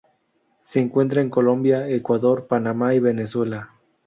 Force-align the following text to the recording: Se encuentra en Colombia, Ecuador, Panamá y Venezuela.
Se 0.63 0.79
encuentra 0.79 1.21
en 1.21 1.29
Colombia, 1.29 1.87
Ecuador, 1.87 2.47
Panamá 2.47 2.95
y 2.95 2.99
Venezuela. 2.99 3.73